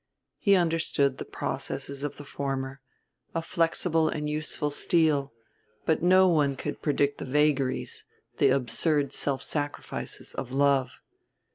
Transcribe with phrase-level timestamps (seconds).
[0.39, 2.81] He understood the processes of the former,
[3.35, 5.31] a flexible and useful steel;
[5.85, 8.03] but no one could predict the vagaries,
[8.39, 10.89] the absurd self sacrifices, of love.